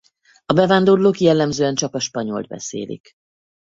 [0.45, 3.11] A bevándorlók jellemzően csak a spanyolt beszélik.